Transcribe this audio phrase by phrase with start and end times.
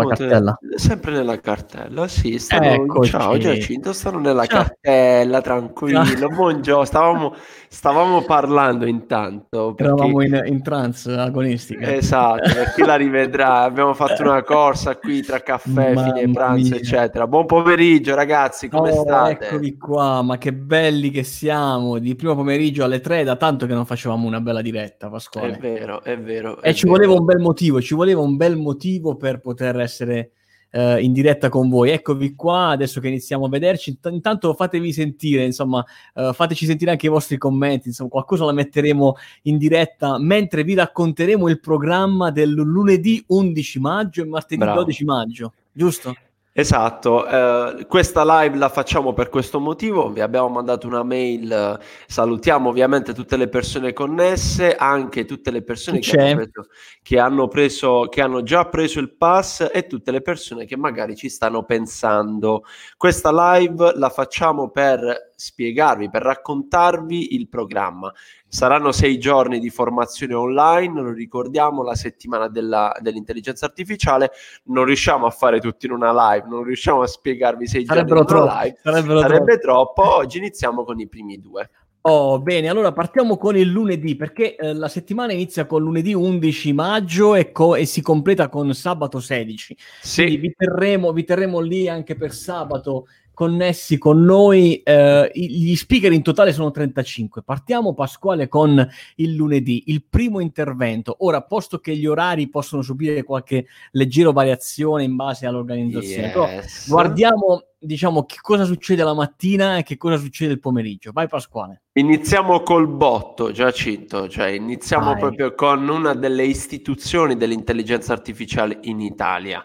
[0.00, 0.58] con la cartella.
[0.76, 2.38] Sempre nella cartella, sì.
[2.38, 4.62] Stanno, ciao Giacinto, stanno nella ciao.
[4.62, 6.28] cartella, tranquillo.
[6.28, 7.34] Buongiorno, stavamo,
[7.68, 9.74] stavamo parlando intanto.
[9.74, 9.92] Perché...
[9.92, 11.94] Eravamo in, in trance agonistica.
[11.94, 13.62] Esatto, per chi la rivedrà.
[13.62, 16.76] Abbiamo fatto una corsa qui tra caffè, Mamma fine pranzo, mia.
[16.76, 17.26] eccetera.
[17.26, 19.46] Buon pomeriggio ragazzi, come oh, state?
[19.46, 21.98] Eccovi qua, ma che belli che siamo.
[21.98, 25.56] Di primo pomeriggio alle tre, da tanto che non facevamo una bella diretta, Pasquale.
[25.56, 26.60] È vero, è vero.
[26.60, 26.96] È e ci vero.
[26.96, 30.32] voleva un bel motivo, ci voleva un bel motivo per poter essere
[30.72, 31.90] uh, in diretta con voi.
[31.90, 33.98] Eccovi qua, adesso che iniziamo a vederci.
[34.10, 39.16] intanto fatevi sentire, insomma, uh, fateci sentire anche i vostri commenti, insomma, qualcosa la metteremo
[39.42, 44.80] in diretta mentre vi racconteremo il programma del lunedì 11 maggio e martedì Bravo.
[44.80, 46.14] 12 maggio, giusto?
[46.58, 52.70] Esatto, eh, questa live la facciamo per questo motivo, vi abbiamo mandato una mail, salutiamo
[52.70, 56.68] ovviamente tutte le persone connesse, anche tutte le persone che hanno, preso,
[57.02, 61.14] che hanno, preso, che hanno già preso il pass e tutte le persone che magari
[61.14, 62.64] ci stanno pensando.
[62.96, 68.12] Questa live la facciamo per spiegarvi, per raccontarvi il programma.
[68.48, 74.30] Saranno sei giorni di formazione online, lo ricordiamo, la settimana della, dell'intelligenza artificiale.
[74.64, 78.42] Non riusciamo a fare tutto in una live, non riusciamo a spiegarvi sei sarebbero giorni
[78.42, 78.78] una live.
[78.82, 80.02] Sarebbero sarebbe troppo.
[80.02, 80.16] troppo.
[80.16, 81.70] Oggi iniziamo con i primi due.
[82.08, 86.72] Oh, bene, allora partiamo con il lunedì perché eh, la settimana inizia con lunedì 11
[86.72, 89.76] maggio e, co- e si completa con sabato 16.
[90.02, 90.22] Sì.
[90.22, 94.80] Quindi vi terremo, vi terremo lì anche per sabato connessi con noi.
[94.82, 97.42] Eh, gli speaker in totale sono 35.
[97.42, 101.16] Partiamo, Pasquale, con il lunedì, il primo intervento.
[101.18, 106.88] Ora, posto che gli orari possono subire qualche leggera variazione in base all'organizzazione, yes.
[106.88, 111.12] guardiamo diciamo che cosa succede la mattina e che cosa succede il pomeriggio.
[111.12, 111.82] Vai Pasquale.
[111.92, 115.18] Iniziamo col botto, Giacinto, cioè iniziamo Vai.
[115.18, 119.62] proprio con una delle istituzioni dell'intelligenza artificiale in Italia.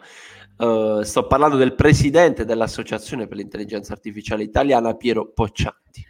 [0.61, 6.05] Uh, sto parlando del presidente dell'Associazione per l'intelligenza artificiale italiana, Piero Poccianti.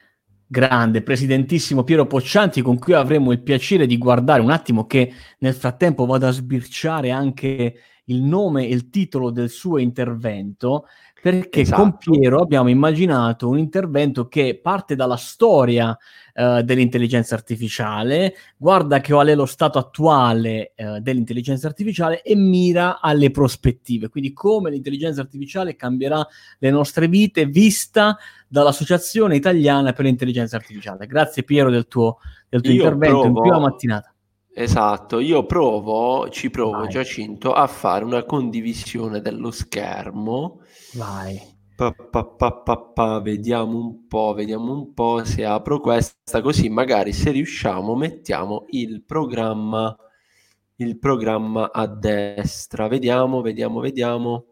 [0.46, 5.54] Grande, presidentissimo Piero Poccianti, con cui avremo il piacere di guardare un attimo che nel
[5.54, 7.76] frattempo vado a sbirciare anche
[8.06, 10.84] il nome e il titolo del suo intervento,
[11.22, 11.82] perché esatto.
[11.82, 15.96] con Piero abbiamo immaginato un intervento che parte dalla storia
[16.34, 23.00] uh, dell'intelligenza artificiale, guarda che qual è lo stato attuale uh, dell'intelligenza artificiale e mira
[23.00, 26.26] alle prospettive, quindi come l'intelligenza artificiale cambierà
[26.58, 28.18] le nostre vite vista
[28.48, 31.06] dall'Associazione Italiana per l'Intelligenza Artificiale.
[31.06, 32.18] Grazie Piero del tuo,
[32.50, 33.28] del tuo intervento provo...
[33.28, 34.14] in prima mattinata.
[34.54, 36.90] Esatto, io provo, ci provo Vai.
[36.90, 40.60] Giacinto a fare una condivisione dello schermo.
[40.94, 41.40] Vai.
[41.76, 42.24] Pa, pa,
[42.96, 48.66] pa, vediamo un po', vediamo un po' se apro questa così magari se riusciamo mettiamo
[48.70, 49.96] il programma
[50.78, 52.88] il programma a destra.
[52.88, 54.51] Vediamo, vediamo, vediamo.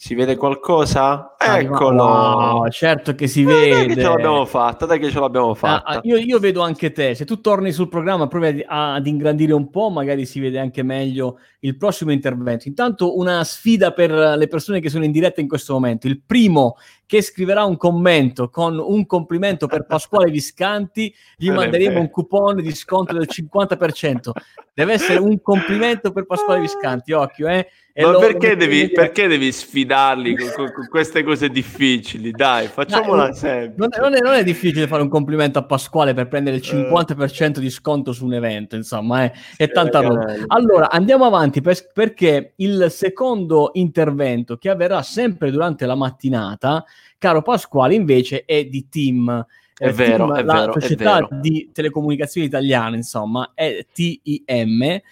[0.00, 1.34] Si vede qualcosa?
[1.36, 2.04] Eccolo!
[2.04, 3.70] Wow, certo che si vede.
[3.70, 5.84] Dai che ce l'abbiamo fatta, dai che ce l'abbiamo ah, fatta.
[5.84, 7.16] Ah, io, io, vedo anche te.
[7.16, 11.40] Se tu torni sul programma, provi ad ingrandire un po', magari si vede anche meglio
[11.58, 12.68] il prossimo intervento.
[12.68, 16.06] Intanto una sfida per le persone che sono in diretta in questo momento.
[16.06, 16.76] Il primo
[17.08, 22.74] che scriverà un commento con un complimento per Pasquale Viscanti, gli manderemo un coupon di
[22.74, 24.30] sconto del 50%.
[24.74, 27.66] Deve essere un complimento per Pasquale Viscanti, occhio, eh.
[27.98, 32.30] E Ma perché devi, perché devi, sfidarli con, con, con, queste cose difficili?
[32.30, 33.74] Dai, facciamola no, sempre.
[33.76, 36.62] Non è, non, è, non è, difficile fare un complimento a Pasquale per prendere il
[36.64, 39.32] 50% di sconto su un evento, insomma, eh.
[39.56, 40.32] è, tanta roba.
[40.46, 46.84] Allora, andiamo avanti per, perché il secondo intervento che avverrà sempre durante la mattinata,
[47.18, 49.46] caro Pasquale, invece è di team.
[49.74, 51.40] È vero, team, è la vero, società è vero.
[51.40, 55.02] di telecomunicazioni italiane, insomma, è TIM, eh,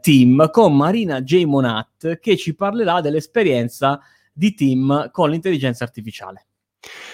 [0.00, 1.44] Team, con Marina J.
[1.44, 4.00] Monat, che ci parlerà dell'esperienza
[4.32, 6.46] di Team con l'intelligenza artificiale.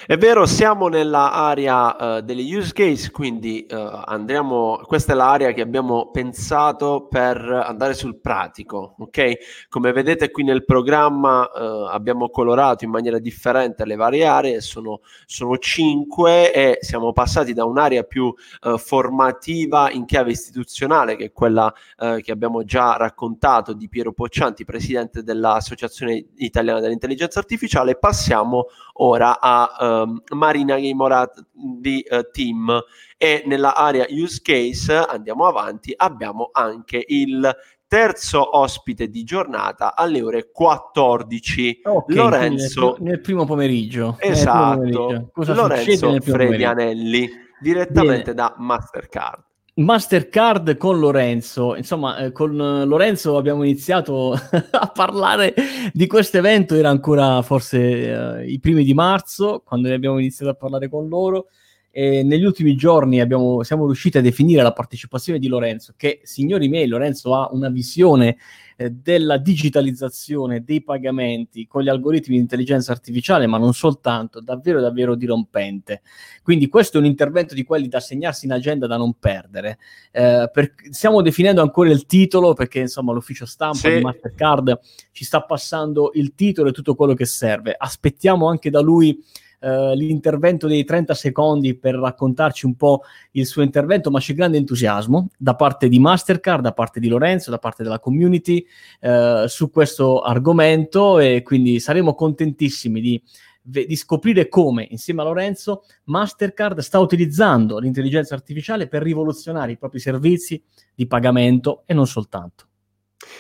[0.05, 5.61] È vero, siamo nell'area uh, delle use case, quindi uh, andremo, questa è l'area che
[5.61, 9.67] abbiamo pensato per andare sul pratico, ok?
[9.69, 15.03] Come vedete qui nel programma uh, abbiamo colorato in maniera differente le varie aree, sono,
[15.25, 18.35] sono cinque e siamo passati da un'area più
[18.79, 25.23] formativa in chiave istituzionale, che è quella che abbiamo già raccontato di Piero Poccianti, presidente
[25.23, 32.83] dell'Associazione Italiana dell'Intelligenza Artificiale, passiamo ora a um, Marina Gamorat di uh, Team
[33.17, 37.51] e nella area use case andiamo avanti abbiamo anche il
[37.87, 45.31] terzo ospite di giornata alle ore 14 okay, Lorenzo nel, nel, primo pomeriggio esatto primo
[45.33, 45.53] pomeriggio.
[45.53, 47.31] Lorenzo Fredianelli
[47.61, 48.35] direttamente Bene.
[48.35, 54.33] da Mastercard Mastercard con Lorenzo, insomma, eh, con Lorenzo abbiamo iniziato
[54.71, 55.55] a parlare
[55.95, 60.57] di questo evento, era ancora forse eh, i primi di marzo, quando abbiamo iniziato a
[60.57, 61.47] parlare con loro.
[61.95, 66.69] E negli ultimi giorni abbiamo, siamo riusciti a definire la partecipazione di Lorenzo, che signori
[66.69, 68.39] miei, Lorenzo ha una visione
[68.79, 74.81] eh, della digitalizzazione dei pagamenti con gli algoritmi di intelligenza artificiale, ma non soltanto, davvero
[74.81, 76.01] davvero dirompente.
[76.43, 79.79] Quindi questo è un intervento di quelli da segnarsi in agenda da non perdere.
[80.11, 83.97] Eh, per, stiamo definendo ancora il titolo perché insomma l'ufficio stampa sì.
[83.97, 84.81] di Mastercard
[85.11, 87.75] ci sta passando il titolo e tutto quello che serve.
[87.77, 89.23] Aspettiamo anche da lui
[89.63, 94.57] eh, l'intervento dei 30 secondi per raccontarci un po' il suo intervento, ma c'è grande
[94.57, 98.67] entusiasmo da parte di Mastercard, da parte di Lorenzo, da parte della community
[99.03, 103.23] uh, su questo argomento e quindi saremo contentissimi di
[103.65, 110.01] di scoprire come, insieme a Lorenzo, Mastercard sta utilizzando l'intelligenza artificiale per rivoluzionare i propri
[110.01, 110.61] servizi
[110.93, 112.67] di pagamento e non soltanto.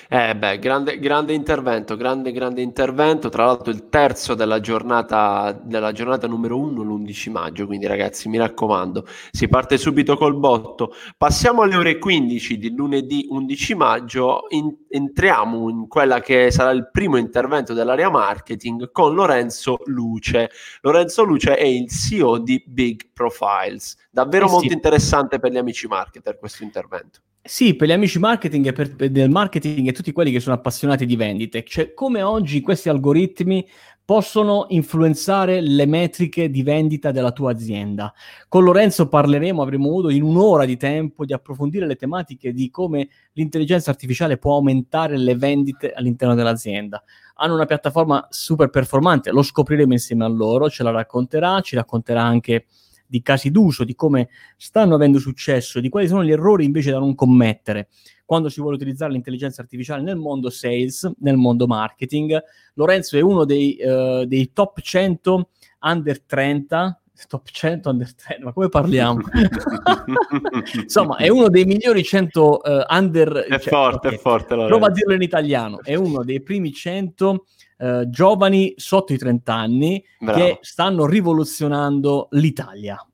[0.08, 3.28] Eh beh, grande, grande intervento, grande, grande intervento.
[3.28, 7.66] Tra l'altro il terzo della giornata, della giornata numero uno, l'11 maggio.
[7.66, 10.94] Quindi ragazzi, mi raccomando, si parte subito col botto.
[11.16, 14.46] Passiamo alle ore 15 di lunedì 11 maggio.
[14.50, 20.50] In, entriamo in quella che sarà il primo intervento dell'area marketing con Lorenzo Luce.
[20.82, 23.96] Lorenzo Luce è il CEO di Big Profiles.
[24.10, 24.54] Davvero eh sì.
[24.54, 27.20] molto interessante per gli amici marketer questo intervento.
[27.44, 30.54] Sì, per gli amici marketing e per, per del marketing e tutti quelli che sono
[30.54, 33.66] appassionati di vendite, cioè come oggi questi algoritmi
[34.04, 38.12] possono influenzare le metriche di vendita della tua azienda.
[38.46, 43.08] Con Lorenzo parleremo, avremo modo in un'ora di tempo di approfondire le tematiche di come
[43.32, 47.02] l'intelligenza artificiale può aumentare le vendite all'interno dell'azienda.
[47.34, 52.22] Hanno una piattaforma super performante, lo scopriremo insieme a loro, ce la racconterà, ci racconterà
[52.22, 52.66] anche
[53.12, 56.98] di casi d'uso, di come stanno avendo successo, di quali sono gli errori invece da
[56.98, 57.88] non commettere
[58.24, 62.42] quando si vuole utilizzare l'intelligenza artificiale nel mondo sales, nel mondo marketing.
[62.74, 65.50] Lorenzo è uno dei, uh, dei top 100
[65.80, 66.96] under 30
[67.28, 69.20] top 100 under 30, ma come parliamo?
[70.82, 73.32] Insomma, è uno dei migliori 100 uh, eh, under...
[73.48, 74.14] È cioè, forte, okay.
[74.14, 74.54] è forte.
[74.54, 74.76] Lorenzo.
[74.76, 75.82] Prova a dirlo in italiano.
[75.82, 77.44] È uno dei primi 100
[77.82, 80.38] uh, giovani sotto i 30 anni Bravo.
[80.38, 83.04] che stanno rivoluzionando l'Italia.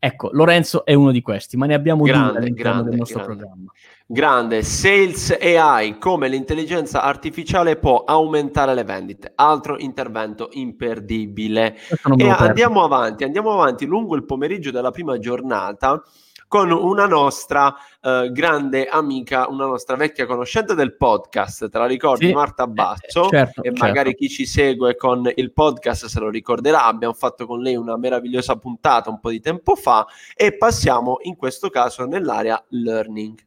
[0.00, 3.18] Ecco, Lorenzo è uno di questi, ma ne abbiamo grande, due all'interno grande, del nostro
[3.18, 3.36] grande.
[3.36, 3.72] programma.
[4.06, 9.32] Grande, Sales AI, come l'intelligenza artificiale può aumentare le vendite.
[9.34, 11.76] Altro intervento imperdibile.
[12.16, 16.00] E andiamo avanti, andiamo avanti lungo il pomeriggio della prima giornata
[16.48, 22.28] con una nostra uh, grande amica, una nostra vecchia conoscente del podcast, te la ricordi
[22.28, 23.26] sì, Marta eh, Bazzo?
[23.26, 24.24] Eh, certo, e magari certo.
[24.24, 28.56] chi ci segue con il podcast se lo ricorderà, abbiamo fatto con lei una meravigliosa
[28.56, 33.46] puntata un po' di tempo fa e passiamo in questo caso nell'area learning.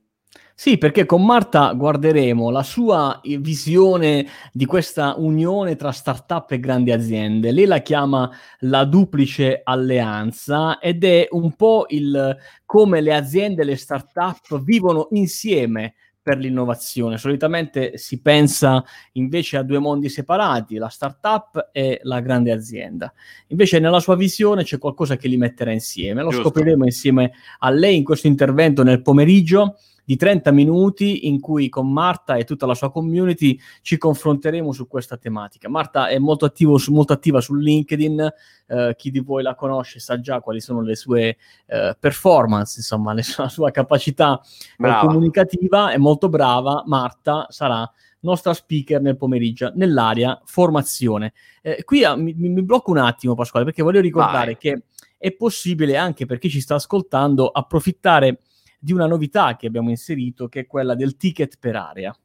[0.61, 6.59] Sì, perché con Marta guarderemo la sua eh, visione di questa unione tra start-up e
[6.59, 7.51] grandi aziende.
[7.51, 8.29] Lei la chiama
[8.59, 15.07] la duplice alleanza ed è un po' il come le aziende e le start-up vivono
[15.13, 17.17] insieme per l'innovazione.
[17.17, 23.11] Solitamente si pensa invece a due mondi separati, la startup e la grande azienda.
[23.47, 26.21] Invece nella sua visione c'è qualcosa che li metterà insieme.
[26.21, 26.49] Lo Giusto.
[26.49, 29.77] scopriremo insieme a lei in questo intervento nel pomeriggio
[30.11, 34.85] di 30 minuti in cui con Marta e tutta la sua community ci confronteremo su
[34.85, 35.69] questa tematica.
[35.69, 38.33] Marta è molto, attivo, molto attiva su LinkedIn,
[38.67, 43.13] eh, chi di voi la conosce sa già quali sono le sue eh, performance, insomma,
[43.13, 44.41] le, la sua capacità
[44.77, 46.83] eh, comunicativa, è molto brava.
[46.87, 47.89] Marta sarà
[48.19, 51.31] nostra speaker nel pomeriggio nell'area formazione.
[51.61, 54.57] Eh, qui ah, mi, mi, blocco un attimo, Pasquale, perché voglio ricordare Vai.
[54.57, 54.81] che
[55.17, 58.39] è possibile anche per chi ci sta ascoltando approfittare
[58.83, 62.15] di una novità che abbiamo inserito, che è quella del ticket per area.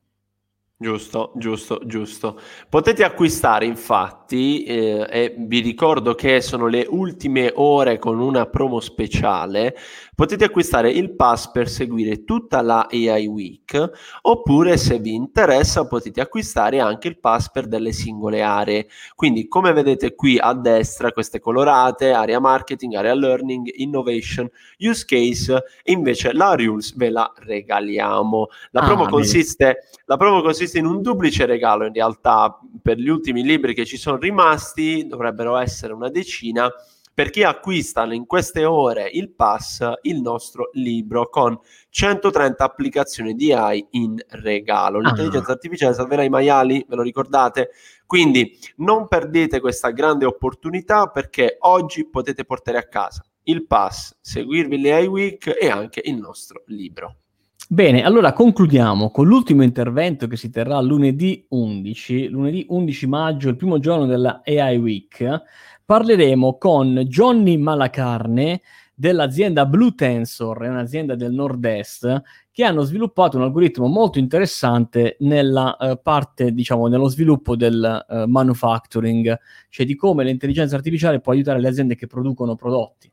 [0.78, 2.38] Giusto, giusto, giusto.
[2.68, 8.80] Potete acquistare infatti, eh, e vi ricordo che sono le ultime ore con una promo
[8.80, 9.74] speciale,
[10.14, 13.90] potete acquistare il pass per seguire tutta la AI Week,
[14.20, 18.86] oppure se vi interessa potete acquistare anche il pass per delle singole aree.
[19.14, 24.46] Quindi come vedete qui a destra, queste colorate, area marketing, area learning, innovation,
[24.80, 28.48] use case, invece la Rules ve la regaliamo.
[28.72, 29.88] La promo ah, consiste...
[30.08, 33.96] La promo consiste in un duplice regalo in realtà per gli ultimi libri che ci
[33.96, 36.72] sono rimasti, dovrebbero essere una decina,
[37.12, 41.58] per chi acquista in queste ore il pass, il nostro libro con
[41.88, 45.00] 130 applicazioni di AI in regalo.
[45.00, 45.54] L'intelligenza ah.
[45.54, 47.70] artificiale salverà i maiali, ve lo ricordate?
[48.06, 54.80] Quindi non perdete questa grande opportunità perché oggi potete portare a casa il pass, seguirvi
[54.80, 57.22] le iWeek e anche il nostro libro.
[57.68, 63.56] Bene, allora concludiamo con l'ultimo intervento che si terrà lunedì 11, lunedì 11 maggio, il
[63.56, 65.42] primo giorno della AI Week.
[65.84, 68.60] Parleremo con Johnny Malacarne
[68.94, 75.76] dell'azienda Blue Tensor, è un'azienda del nord-est, che hanno sviluppato un algoritmo molto interessante nella
[75.76, 79.36] uh, parte, diciamo, nello sviluppo del uh, manufacturing,
[79.70, 83.10] cioè di come l'intelligenza artificiale può aiutare le aziende che producono prodotti.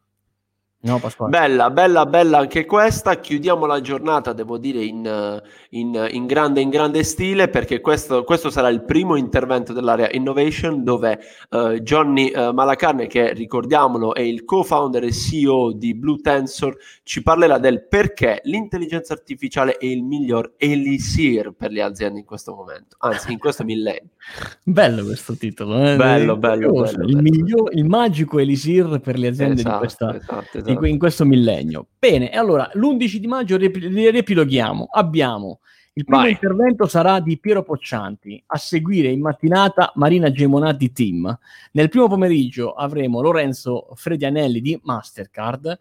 [0.86, 1.00] No,
[1.30, 3.18] bella, bella, bella anche questa.
[3.18, 8.50] Chiudiamo la giornata, devo dire, in, in, in grande, in grande stile, perché questo, questo,
[8.50, 11.20] sarà il primo intervento dell'area Innovation, dove
[11.52, 17.24] uh, Johnny uh, Malacarne, che ricordiamolo è il co-founder e CEO di Blue Tensor, ci
[17.24, 22.98] parlerà del perché l'intelligenza artificiale è il miglior elisir per le aziende in questo momento,
[23.00, 24.10] anzi in questo millennio.
[24.64, 25.78] Bello questo titolo.
[25.78, 25.96] Eh?
[25.96, 27.22] Bello, bello, bello, il, bello.
[27.22, 30.16] Miglior, il magico elisir per le aziende esatto, di questa...
[30.16, 31.88] Esatto, esatto in, in, questo millennio.
[31.98, 34.88] Bene, allora l'11 di maggio rep- riepiloghiamo.
[34.92, 35.60] Abbiamo
[35.96, 36.32] il primo Vai.
[36.32, 41.38] intervento sarà di Piero Poccianti, a seguire in mattinata Marina Gemonati Team.
[41.74, 45.80] Nel primo pomeriggio avremo Lorenzo Fredianelli di Mastercard,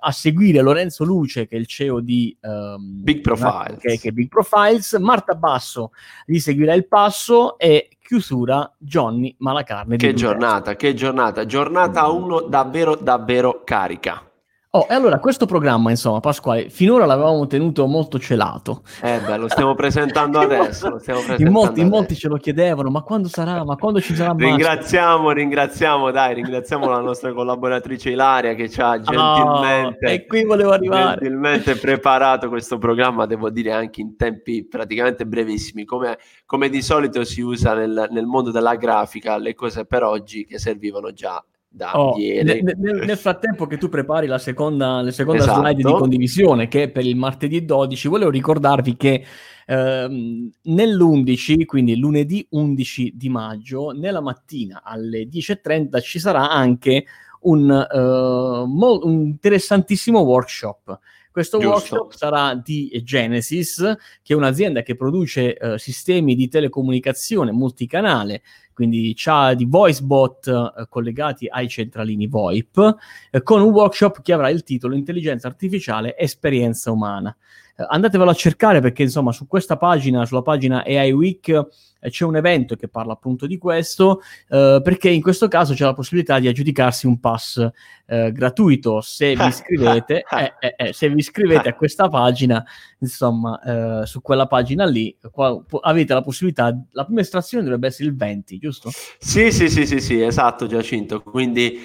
[0.00, 3.78] a seguire Lorenzo Luce che è il CEO di um, Big Profiles.
[3.78, 5.92] Che, che Big Profiles, Marta Basso
[6.24, 9.96] gli seguirà il passo e chiusura Johnny Malacarne.
[9.96, 14.26] Che giornata, che giornata, giornata 1 davvero davvero carica.
[14.74, 18.84] Oh, e allora questo programma, insomma, Pasquale, finora l'avevamo tenuto molto celato.
[19.02, 20.88] Eh beh, lo stiamo presentando adesso.
[20.88, 23.62] Lo stiamo presentando in, molti, in molti, ce lo chiedevano, ma quando sarà?
[23.64, 24.32] Ma quando ci sarà?
[24.34, 30.42] Ringraziamo, ringraziamo, dai, ringraziamo la nostra collaboratrice Ilaria che ci ha gentilmente, oh, e qui
[30.44, 31.18] volevo arrivare.
[31.20, 37.24] gentilmente preparato questo programma, devo dire anche in tempi praticamente brevissimi, come, come di solito
[37.24, 41.98] si usa nel, nel mondo della grafica, le cose per oggi che servivano già da
[41.98, 42.62] oh, ieri.
[42.62, 45.60] Nel, nel, frattempo che tu prepari la seconda, la seconda esatto.
[45.60, 49.24] slide di condivisione, che è per il martedì 12, volevo ricordarvi che
[49.66, 57.06] ehm, nell'11, quindi lunedì 11 di maggio, nella mattina alle 10.30 ci sarà anche
[57.40, 60.98] un, uh, mo- un interessantissimo workshop.
[61.32, 61.94] Questo Giusto.
[61.94, 63.78] workshop sarà di Genesis,
[64.22, 70.46] che è un'azienda che produce uh, sistemi di telecomunicazione multicanale quindi c'ha di voice bot
[70.48, 72.96] eh, collegati ai centralini VoIP,
[73.30, 77.34] eh, con un workshop che avrà il titolo Intelligenza artificiale, esperienza umana.
[77.76, 81.66] Eh, andatevelo a cercare perché insomma su questa pagina, sulla pagina AI Week, eh,
[82.10, 85.94] c'è un evento che parla appunto di questo, eh, perché in questo caso c'è la
[85.94, 87.70] possibilità di aggiudicarsi un pass
[88.06, 92.64] eh, gratuito se vi iscrivete, eh, eh, se vi iscrivete a questa pagina,
[92.98, 93.60] insomma,
[94.04, 98.16] su quella pagina lì qua, po- avete la possibilità, la prima estrazione dovrebbe essere il
[98.16, 98.90] 20, giusto?
[99.18, 101.80] Sì, sì, sì, sì, sì esatto Giacinto, quindi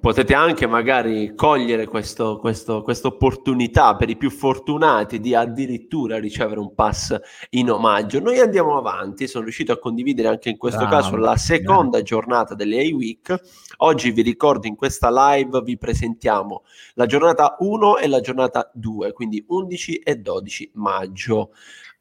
[0.00, 7.16] potete anche magari cogliere questa opportunità per i più fortunati di addirittura ricevere un pass
[7.50, 8.20] in omaggio.
[8.20, 12.04] Noi andiamo avanti, sono riuscito a condividere anche in questo bravo, caso la seconda bravo.
[12.04, 13.40] giornata delle A-Week.
[13.78, 16.62] Oggi vi ricordo in questa live vi presentiamo
[16.94, 21.52] la giornata 1 e la giornata 2, quindi 11 e 12 maggio.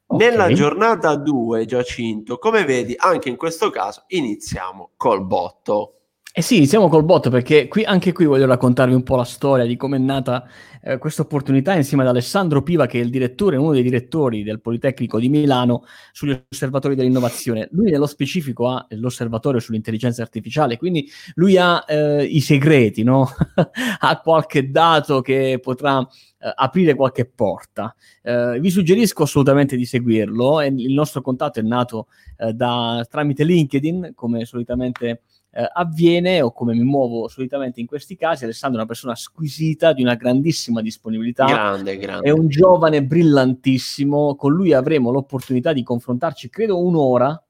[0.05, 0.29] Okay.
[0.29, 5.96] Nella giornata 2, Giacinto, come vedi, anche in questo caso iniziamo col botto.
[6.37, 9.65] Eh sì, iniziamo col botto perché qui, anche qui voglio raccontarvi un po' la storia
[9.65, 10.47] di come è nata
[10.83, 14.61] eh, questa opportunità insieme ad Alessandro Piva che è il direttore, uno dei direttori del
[14.61, 17.69] Politecnico di Milano sugli osservatori dell'innovazione.
[17.71, 23.27] Lui nello specifico ha l'osservatorio sull'intelligenza artificiale, quindi lui ha eh, i segreti, no?
[23.99, 27.95] ha qualche dato che potrà eh, aprire qualche porta.
[28.21, 30.61] Eh, vi suggerisco assolutamente di seguirlo.
[30.61, 36.73] il nostro contatto è nato eh, da, tramite LinkedIn, come solitamente eh, avviene o come
[36.73, 38.43] mi muovo solitamente in questi casi.
[38.43, 41.45] Alessandro è una persona squisita, di una grandissima disponibilità.
[41.45, 42.27] Grande, grande.
[42.27, 44.35] È un giovane brillantissimo.
[44.35, 47.41] Con lui avremo l'opportunità di confrontarci, credo, un'ora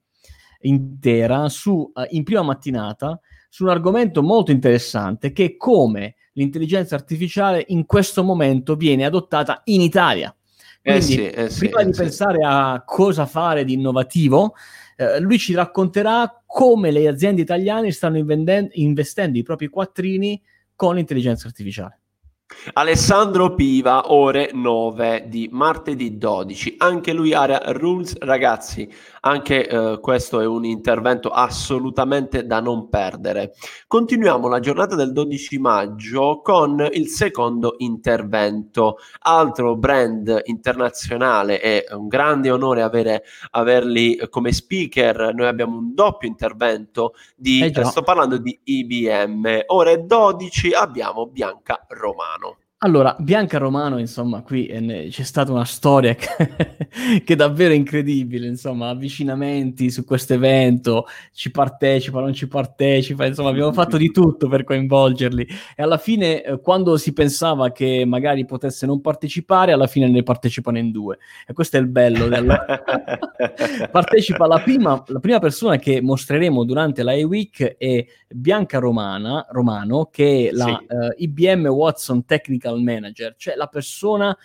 [0.62, 6.96] intera su, uh, in prima mattinata su un argomento molto interessante che è come l'intelligenza
[6.96, 10.34] artificiale in questo momento viene adottata in Italia.
[10.82, 12.02] Eh Quindi, eh sì, eh sì, prima di sì.
[12.02, 14.54] pensare a cosa fare di innovativo,
[14.98, 20.42] eh, lui ci racconterà come le aziende italiane stanno invendendo, investendo i propri quattrini
[20.76, 22.00] con l'intelligenza artificiale.
[22.74, 26.76] Alessandro Piva, ore 9 di martedì 12.
[26.78, 28.90] Anche lui area rules, ragazzi.
[29.28, 33.56] Anche eh, questo è un intervento assolutamente da non perdere.
[33.86, 39.00] Continuiamo la giornata del 12 maggio con il secondo intervento.
[39.24, 45.34] Altro brand internazionale, è un grande onore avere, averli come speaker.
[45.34, 49.64] Noi abbiamo un doppio intervento di, eh sto parlando di IBM.
[49.66, 52.60] Ore 12 abbiamo Bianca Romano.
[52.82, 56.28] Allora, Bianca Romano, insomma, qui eh, c'è stata una storia che,
[57.26, 63.50] che, è davvero incredibile, insomma, avvicinamenti su questo evento, ci partecipa, non ci partecipa, insomma,
[63.50, 68.46] abbiamo fatto di tutto per coinvolgerli e alla fine, eh, quando si pensava che magari
[68.46, 71.18] potesse non partecipare, alla fine ne partecipano in due
[71.48, 72.28] e questo è il bello.
[72.28, 72.46] Del...
[73.90, 80.10] Partecipa la prima, la prima persona che mostreremo durante la E-Week è Bianca Romana, Romano,
[80.12, 80.94] che è la sì.
[80.94, 84.38] uh, IBM Watson Technical technical manager, cioè la persona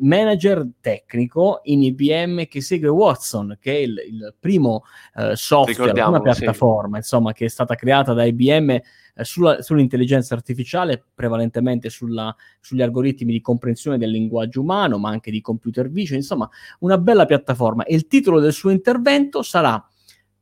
[0.00, 6.20] manager tecnico in IBM che segue Watson, che è il, il primo uh, software, una
[6.20, 6.98] piattaforma, sì.
[6.98, 8.82] insomma, che è stata creata da IBM eh,
[9.22, 15.40] sulla, sull'intelligenza artificiale, prevalentemente sulla, sugli algoritmi di comprensione del linguaggio umano, ma anche di
[15.40, 16.48] computer vision, insomma,
[16.80, 17.84] una bella piattaforma.
[17.84, 19.82] E il titolo del suo intervento sarà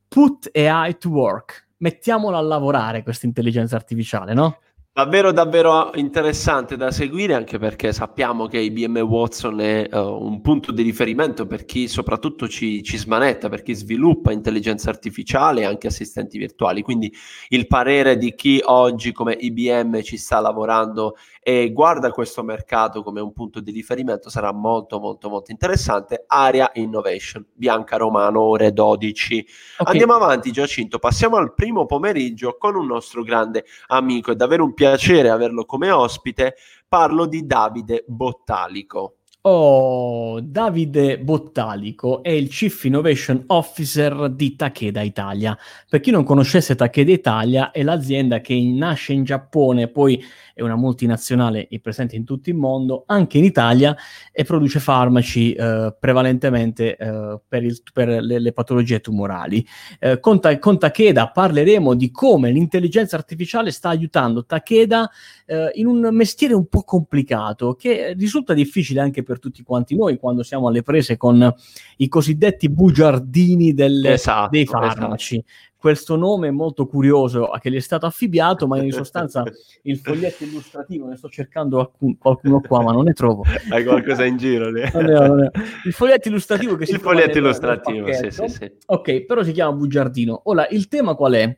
[0.07, 1.65] Put AI to Work.
[1.79, 4.59] Mettiamola a lavorare questa intelligenza artificiale, no?
[4.97, 10.71] Davvero, davvero interessante da seguire anche perché sappiamo che IBM Watson è uh, un punto
[10.71, 15.85] di riferimento per chi soprattutto ci, ci, smanetta, per chi sviluppa intelligenza artificiale e anche
[15.85, 16.81] assistenti virtuali.
[16.81, 17.13] Quindi
[17.49, 21.15] il parere di chi oggi come IBM ci sta lavorando
[21.47, 26.25] e guarda questo mercato come un punto di riferimento sarà molto molto molto interessante.
[26.27, 29.47] Area Innovation, Bianca Romano, ore 12.
[29.77, 29.93] Okay.
[29.93, 34.73] Andiamo avanti Giacinto, passiamo al primo pomeriggio con un nostro grande amico, è davvero un
[34.73, 39.19] piacere averlo come ospite, parlo di Davide Bottalico.
[39.41, 45.57] Oh, Davide Bottalico è il Chief Innovation Officer di Takeda Italia.
[45.87, 50.21] Per chi non conoscesse Takeda Italia, è l'azienda che nasce in Giappone, poi
[50.57, 53.95] è una multinazionale presente in tutto il mondo, anche in Italia,
[54.31, 59.65] e produce farmaci eh, prevalentemente eh, per, il, per le, le, patologie tumorali.
[59.99, 65.09] Eh, con, ta- con, Takeda parleremo di come l'intelligenza artificiale sta aiutando Takeda
[65.45, 70.43] eh, in un mestiere un po' complicato, che risulta difficile anche tutti quanti noi quando
[70.43, 71.53] siamo alle prese con
[71.97, 75.35] i cosiddetti bugiardini delle, esatto, dei farmaci.
[75.35, 79.43] Esatto questo nome molto curioso che gli è stato affibbiato, ma in sostanza
[79.83, 83.43] il foglietto illustrativo, ne sto cercando alcun, qualcuno qua, ma non ne trovo.
[83.69, 84.69] Hai qualcosa in giro?
[84.69, 85.51] Non è, non è.
[85.85, 88.71] Il foglietto illustrativo che si Il foglietto illustrativo, nel sì, sì, sì.
[88.87, 90.41] Ok, però si chiama bugiardino.
[90.45, 91.57] Ora, il tema qual è?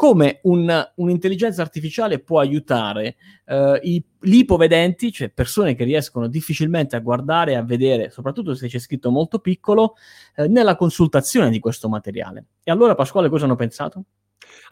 [0.00, 6.96] Come un, un'intelligenza artificiale può aiutare uh, i, gli ipovedenti, cioè persone che riescono difficilmente
[6.96, 9.96] a guardare e a vedere, soprattutto se c'è scritto molto piccolo,
[10.36, 12.46] uh, nella consultazione di questo materiale.
[12.62, 14.04] E allora Pasquale cosa hanno pensato?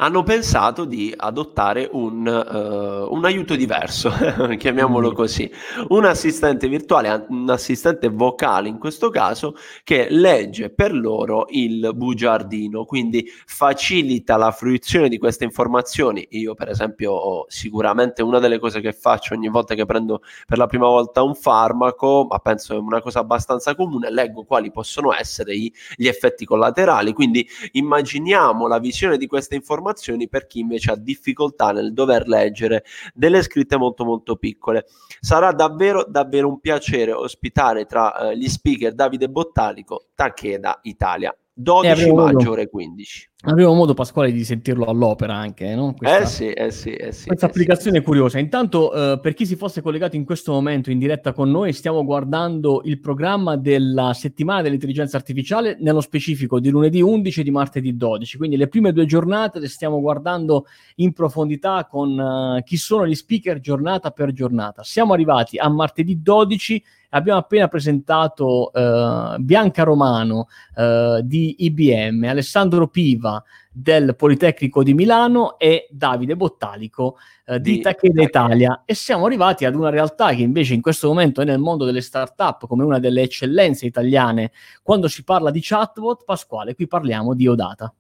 [0.01, 4.13] Hanno pensato di adottare un, uh, un aiuto diverso,
[4.57, 5.15] chiamiamolo mm.
[5.15, 5.51] così,
[5.89, 12.85] un assistente virtuale, un assistente vocale in questo caso, che legge per loro il bugiardino,
[12.85, 16.27] quindi facilita la fruizione di queste informazioni.
[16.31, 20.59] Io, per esempio, ho sicuramente una delle cose che faccio ogni volta che prendo per
[20.59, 25.13] la prima volta un farmaco, ma penso è una cosa abbastanza comune, leggo quali possono
[25.13, 27.13] essere i, gli effetti collaterali.
[27.13, 32.27] Quindi immaginiamo la visione di queste informazioni informazioni per chi invece ha difficoltà nel dover
[32.27, 34.87] leggere delle scritte molto molto piccole.
[35.21, 41.37] Sarà davvero davvero un piacere ospitare tra eh, gli speaker Davide Bottalico, Takeda Italia.
[41.53, 43.31] 12 maggio ore 15.
[43.43, 45.95] Avevo modo, Pasquale, di sentirlo all'opera anche, no?
[45.97, 47.29] Questa, eh sì, eh sì, eh sì.
[47.29, 48.05] Questa eh applicazione sì.
[48.05, 48.41] curiosa.
[48.41, 52.03] Intanto, eh, per chi si fosse collegato in questo momento in diretta con noi, stiamo
[52.05, 57.97] guardando il programma della settimana dell'intelligenza artificiale, nello specifico di lunedì 11 e di martedì
[57.97, 58.39] 12.
[58.39, 63.15] Quindi le prime due giornate le stiamo guardando in profondità con uh, chi sono gli
[63.15, 64.83] speaker giornata per giornata.
[64.83, 72.89] Siamo arrivati a martedì 12 abbiamo appena presentato uh, Bianca Romano uh, di IBM, Alessandro
[72.89, 73.28] Piva
[73.71, 78.83] del Politecnico di Milano e Davide Bottalico uh, di, di Takeda Italia.
[78.85, 82.01] E siamo arrivati ad una realtà che invece in questo momento è nel mondo delle
[82.01, 84.53] start-up come una delle eccellenze italiane.
[84.83, 87.93] Quando si parla di chatbot, Pasquale, qui parliamo di Odata.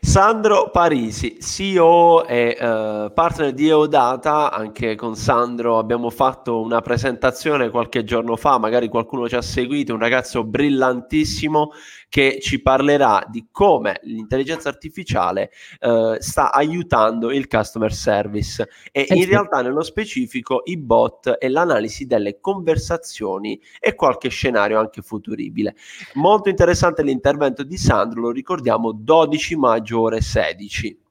[0.00, 7.68] Sandro Parisi, CEO e uh, partner di Eodata, anche con Sandro abbiamo fatto una presentazione
[7.68, 11.72] qualche giorno fa, magari qualcuno ci ha seguito, un ragazzo brillantissimo
[12.08, 15.50] che ci parlerà di come l'intelligenza artificiale
[15.80, 18.66] uh, sta aiutando il customer service.
[18.92, 25.02] E in realtà nello specifico i bot e l'analisi delle conversazioni e qualche scenario anche
[25.02, 25.74] futuribile.
[26.14, 31.06] Molto interessante l'intervento di Sandro, lo ricordiamo 12 maggio ore 16.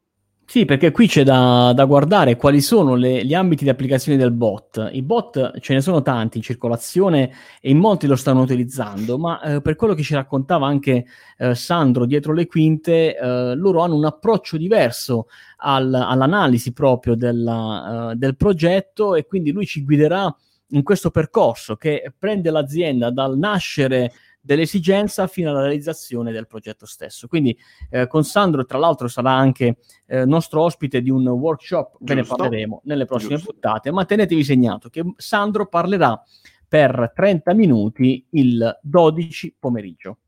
[0.49, 4.31] Sì, perché qui c'è da, da guardare quali sono le, gli ambiti di applicazione del
[4.31, 4.91] bot.
[4.93, 9.41] I bot ce ne sono tanti in circolazione e in molti lo stanno utilizzando, ma
[9.41, 11.05] eh, per quello che ci raccontava anche
[11.37, 18.11] eh, Sandro dietro le quinte, eh, loro hanno un approccio diverso al, all'analisi proprio della,
[18.11, 20.33] uh, del progetto e quindi lui ci guiderà
[20.69, 24.13] in questo percorso che prende l'azienda dal nascere
[24.47, 27.27] dell'esigenza fino alla realizzazione del progetto stesso.
[27.27, 27.55] Quindi
[27.89, 32.23] eh, con Sandro, tra l'altro, sarà anche eh, nostro ospite di un workshop, ve ne
[32.23, 33.51] parleremo nelle prossime Giusto.
[33.51, 36.19] puntate, ma tenetevi segnato che Sandro parlerà
[36.65, 40.19] per 30 minuti il 12 pomeriggio.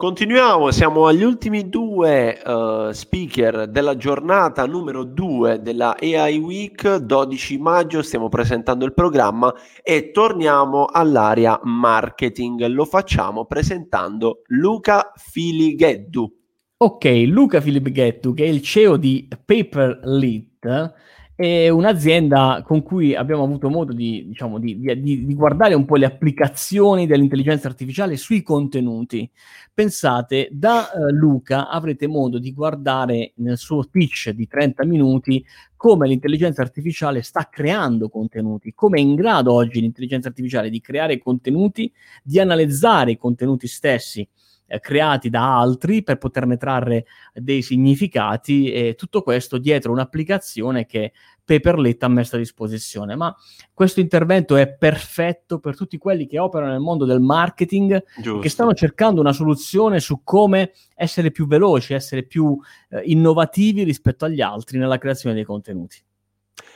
[0.00, 7.58] Continuiamo, siamo agli ultimi due uh, speaker della giornata numero 2 della AI Week, 12
[7.58, 12.64] maggio, stiamo presentando il programma e torniamo all'area marketing.
[12.68, 16.34] Lo facciamo presentando Luca Filigheddu.
[16.78, 20.94] Ok, Luca Filigheddu, che è il CEO di Paperlit,
[21.40, 25.96] è un'azienda con cui abbiamo avuto modo di, diciamo, di, di, di, guardare un po'
[25.96, 29.30] le applicazioni dell'intelligenza artificiale sui contenuti.
[29.72, 35.42] Pensate, da uh, Luca avrete modo di guardare nel suo pitch di 30 minuti
[35.76, 41.16] come l'intelligenza artificiale sta creando contenuti, come è in grado oggi l'intelligenza artificiale di creare
[41.16, 41.90] contenuti,
[42.22, 44.28] di analizzare i contenuti stessi
[44.72, 51.12] eh, creati da altri per poterne trarre dei significati e tutto questo dietro un'applicazione che
[51.44, 53.16] Paperlet ha messo a disposizione.
[53.16, 53.34] Ma
[53.74, 58.38] questo intervento è perfetto per tutti quelli che operano nel mondo del marketing, Giusto.
[58.38, 62.56] che stanno cercando una soluzione su come essere più veloci, essere più
[62.90, 66.00] eh, innovativi rispetto agli altri nella creazione dei contenuti.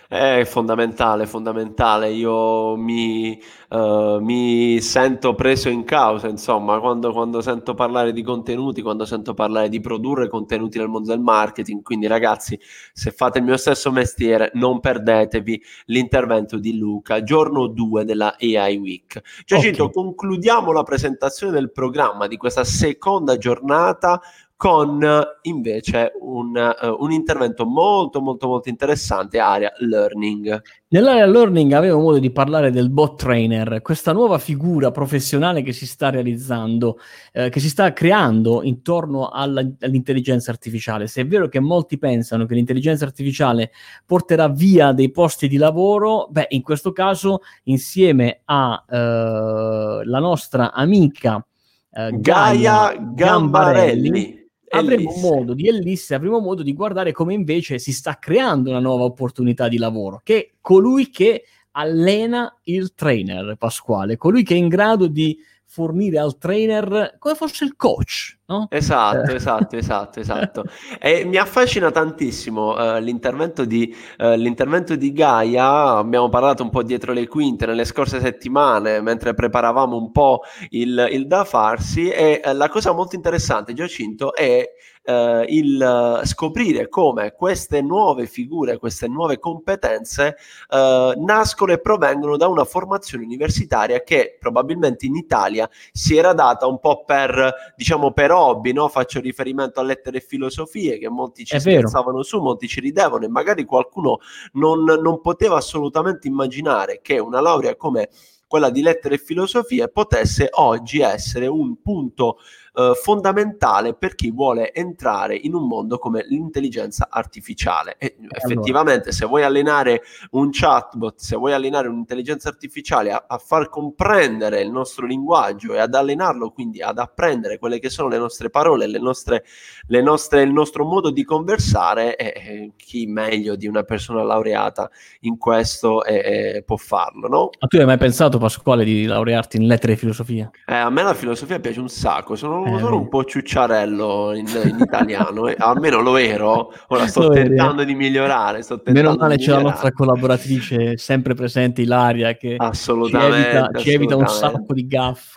[0.06, 2.10] È fondamentale, fondamentale.
[2.10, 3.40] Io mi,
[3.70, 9.32] uh, mi sento preso in causa, insomma, quando, quando, sento parlare di contenuti, quando sento
[9.32, 11.82] parlare di produrre contenuti nel mondo del marketing.
[11.82, 12.58] Quindi, ragazzi,
[12.92, 18.76] se fate il mio stesso mestiere, non perdetevi l'intervento di Luca, giorno 2 della AI
[18.76, 19.20] Week.
[19.46, 19.94] Giacinto, okay.
[19.94, 24.20] concludiamo la presentazione del programma di questa seconda giornata
[24.64, 25.06] con
[25.42, 30.62] invece un, uh, un, intervento molto molto molto interessante area learning.
[30.88, 35.84] Nell'area learning avevo modo di parlare del bot trainer, questa nuova figura professionale che si
[35.86, 36.96] sta realizzando,
[37.32, 41.08] eh, che si sta creando intorno alla, all'intelligenza artificiale.
[41.08, 43.70] Se è vero che molti pensano che l'intelligenza artificiale
[44.06, 51.46] porterà via dei posti di lavoro, beh, in questo caso insieme alla eh, nostra amica
[51.90, 54.42] eh, Gaia, Gaia Gambarelli, Gambarelli
[54.78, 59.04] avremo modo di Ellisse, avremo modo di guardare come invece si sta creando una nuova
[59.04, 65.06] opportunità di lavoro, che colui che allena il trainer, Pasquale, colui che è in grado
[65.06, 65.36] di
[65.74, 68.38] fornire al trainer come fosse il coach.
[68.46, 68.68] No?
[68.70, 69.34] Esatto, eh.
[69.34, 70.64] esatto, esatto, esatto.
[71.00, 76.84] E mi affascina tantissimo uh, l'intervento, di, uh, l'intervento di Gaia, abbiamo parlato un po'
[76.84, 82.40] dietro le quinte nelle scorse settimane mentre preparavamo un po' il, il da farsi e
[82.44, 84.64] uh, la cosa molto interessante, Giacinto, è
[85.04, 90.36] eh, il eh, scoprire come queste nuove figure, queste nuove competenze
[90.68, 96.66] eh, nascono e provengono da una formazione universitaria che probabilmente in Italia si era data
[96.66, 98.88] un po' per, diciamo, per hobby, no?
[98.88, 103.28] faccio riferimento a lettere e filosofie che molti ci scherzavano su, molti ci ridevano e
[103.28, 104.18] magari qualcuno
[104.52, 108.08] non, non poteva assolutamente immaginare che una laurea come
[108.46, 112.38] quella di lettere e filosofie potesse oggi essere un punto
[112.76, 117.94] eh, fondamentale per chi vuole entrare in un mondo come l'intelligenza artificiale.
[117.98, 118.36] E allora.
[118.36, 124.60] effettivamente, se vuoi allenare un chatbot, se vuoi allenare un'intelligenza artificiale a, a, far comprendere
[124.60, 128.88] il nostro linguaggio e ad allenarlo quindi ad apprendere quelle che sono le nostre parole,
[128.88, 129.44] le nostre,
[129.86, 135.38] le nostre, il nostro modo di conversare, eh, chi meglio di una persona laureata in
[135.38, 137.50] questo eh, può farlo, no?
[137.60, 140.50] Ma tu hai mai pensato, Pasquale, di laurearti in lettere e filosofia?
[140.66, 144.46] Eh, a me la filosofia piace un sacco, sono eh, sono un po' ciucciarello in,
[144.64, 145.56] in italiano, eh.
[145.58, 147.92] almeno lo ero, ora sto lo tentando eri.
[147.92, 148.62] di migliorare.
[148.62, 153.90] Sto Meno male c'è la nostra collaboratrice sempre presente, Ilaria, che assolutamente, ci evita, ci
[153.90, 155.34] evita un sacco di gaff.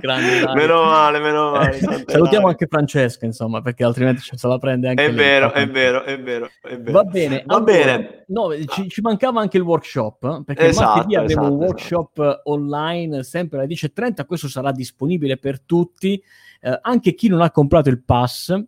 [0.00, 1.76] Grande, meno male, meno male.
[1.76, 5.16] Eh, salutiamo anche Francesca, insomma, perché altrimenti se la prende anche è lei.
[5.16, 6.92] Vero, è vero, è vero, è vero.
[6.92, 8.24] Va bene, va allora, bene.
[8.28, 12.40] No, ci, ci, mancava anche il workshop, perché esatto, martedì avremo esatto, un workshop esatto.
[12.44, 16.22] online sempre alle 10.30, questo sarà disponibile per tutti,
[16.62, 18.58] eh, anche chi non ha comprato il pass,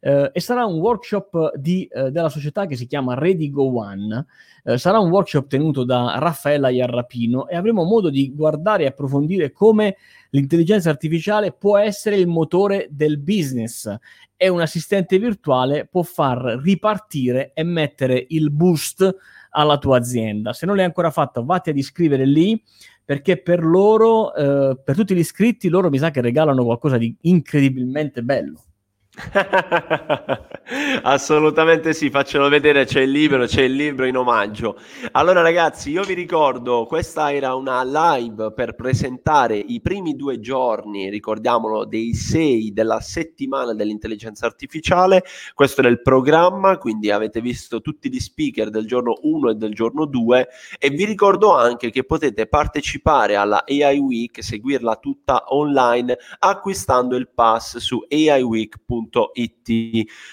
[0.00, 4.26] eh, e sarà un workshop di, eh, della società che si chiama Ready Go One.
[4.64, 9.52] Eh, sarà un workshop tenuto da Raffaella Iarrapino e avremo modo di guardare e approfondire
[9.52, 9.96] come
[10.30, 13.94] l'intelligenza artificiale può essere il motore del business
[14.36, 19.16] e un assistente virtuale può far ripartire e mettere il boost
[19.50, 20.52] alla tua azienda.
[20.52, 22.62] Se non l'hai ancora fatto, vatti ad iscrivere lì
[23.04, 27.14] perché per loro, eh, per tutti gli iscritti, loro mi sa che regalano qualcosa di
[27.22, 28.69] incredibilmente bello.
[31.02, 34.78] Assolutamente sì, faccelo vedere, c'è il libro, c'è il libro in omaggio.
[35.12, 41.10] Allora ragazzi, io vi ricordo, questa era una live per presentare i primi due giorni,
[41.10, 45.24] ricordiamolo, dei sei della settimana dell'intelligenza artificiale.
[45.54, 49.74] Questo era il programma, quindi avete visto tutti gli speaker del giorno 1 e del
[49.74, 56.16] giorno 2 e vi ricordo anche che potete partecipare alla AI Week, seguirla tutta online
[56.38, 59.68] acquistando il pass su aiweek.com www.it.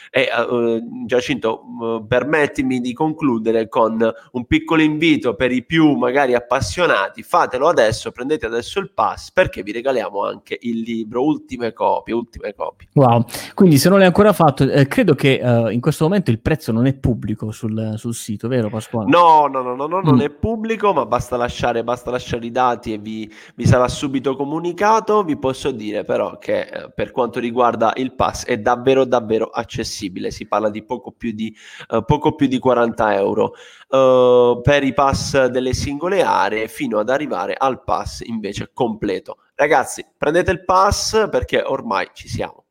[0.10, 3.98] E uh, Giacinto, uh, permettimi di concludere con
[4.32, 9.64] un piccolo invito per i più magari appassionati, fatelo adesso, prendete adesso il pass perché
[9.64, 12.88] vi regaliamo anche il libro, ultime copie, ultime copie.
[12.94, 16.40] Wow, quindi se non l'hai ancora fatto, eh, credo che uh, in questo momento il
[16.40, 19.10] prezzo non è pubblico sul, sul sito, vero Pasquale?
[19.10, 20.04] No, no, no, no, no mm.
[20.04, 24.36] non è pubblico, ma basta lasciare, basta lasciare i dati e vi, vi sarà subito
[24.36, 25.24] comunicato.
[25.24, 30.32] Vi posso dire però che eh, per quanto riguarda il pass è davvero davvero accessibile,
[30.32, 31.56] si parla di poco più di,
[31.90, 33.54] uh, poco più di 40 euro
[33.90, 39.38] uh, per i pass delle singole aree fino ad arrivare al pass invece completo.
[39.56, 42.67] Ragazzi, prendete il pass perché ormai ci siamo.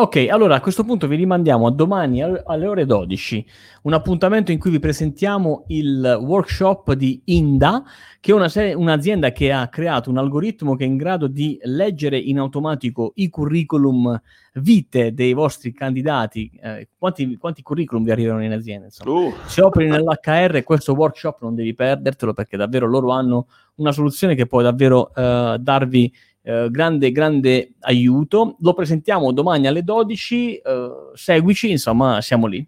[0.00, 3.44] Ok, allora a questo punto vi rimandiamo a domani alle ore 12,
[3.82, 7.82] un appuntamento in cui vi presentiamo il workshop di Inda,
[8.20, 11.58] che è una serie, un'azienda che ha creato un algoritmo che è in grado di
[11.64, 14.16] leggere in automatico i curriculum
[14.54, 16.48] vite dei vostri candidati.
[16.62, 18.86] Eh, quanti, quanti, curriculum vi arrivano in azienda?
[19.04, 19.34] Uh.
[19.46, 24.46] Se operi nell'HR, questo workshop non devi perdertelo perché davvero loro hanno una soluzione che
[24.46, 26.12] può davvero eh, darvi
[26.48, 28.56] eh, grande, grande aiuto.
[28.60, 32.66] Lo presentiamo domani alle 12, eh, seguici, insomma, siamo lì.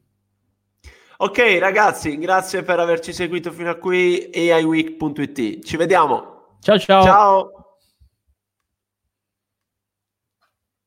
[1.22, 5.64] Ok ragazzi, grazie per averci seguito fino a qui, aiweek.it.
[5.64, 6.56] Ci vediamo.
[6.60, 7.02] Ciao ciao.
[7.02, 7.59] Ciao.